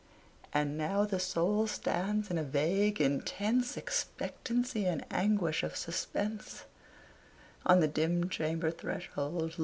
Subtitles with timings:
[0.51, 6.63] And now the Soul stands in a vague, intense Expectancy and anguish of suspense,
[7.67, 9.57] On the dim chamber threshold